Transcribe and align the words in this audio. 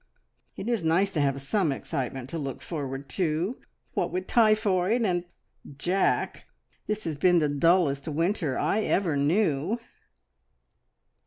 It 0.57 0.67
is 0.67 0.83
nice 0.83 1.11
to 1.11 1.21
have 1.21 1.39
some 1.39 1.71
excitement 1.71 2.27
to 2.31 2.39
look 2.39 2.63
forward 2.63 3.07
to. 3.09 3.59
What 3.93 4.11
with 4.11 4.25
typhoid 4.25 5.03
and 5.03 5.25
Jack, 5.77 6.47
this 6.87 7.03
has 7.03 7.19
been 7.19 7.37
the 7.37 7.47
dullest 7.47 8.07
winter 8.07 8.57
I 8.57 8.79
ever 8.81 9.15
knew." 9.15 9.77